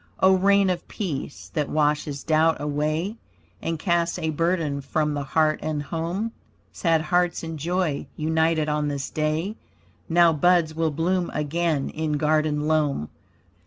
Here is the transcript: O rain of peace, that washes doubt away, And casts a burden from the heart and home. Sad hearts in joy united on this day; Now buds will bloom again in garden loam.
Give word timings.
O 0.19 0.33
rain 0.35 0.71
of 0.71 0.87
peace, 0.87 1.51
that 1.53 1.69
washes 1.69 2.23
doubt 2.23 2.59
away, 2.59 3.17
And 3.61 3.77
casts 3.77 4.17
a 4.17 4.31
burden 4.31 4.81
from 4.81 5.13
the 5.13 5.23
heart 5.23 5.59
and 5.61 5.83
home. 5.83 6.31
Sad 6.73 7.01
hearts 7.01 7.43
in 7.43 7.59
joy 7.59 8.07
united 8.17 8.67
on 8.67 8.87
this 8.87 9.11
day; 9.11 9.57
Now 10.09 10.33
buds 10.33 10.73
will 10.73 10.89
bloom 10.89 11.29
again 11.35 11.89
in 11.91 12.13
garden 12.13 12.65
loam. 12.67 13.09